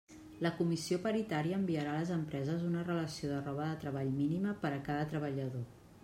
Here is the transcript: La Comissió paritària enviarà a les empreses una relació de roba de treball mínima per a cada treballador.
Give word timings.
La 0.43 0.51
Comissió 0.59 0.97
paritària 1.01 1.59
enviarà 1.63 1.91
a 1.97 1.99
les 1.99 2.13
empreses 2.15 2.65
una 2.69 2.85
relació 2.87 3.29
de 3.33 3.37
roba 3.43 3.67
de 3.73 3.77
treball 3.83 4.09
mínima 4.15 4.55
per 4.65 4.71
a 4.79 4.81
cada 4.89 5.05
treballador. 5.13 5.69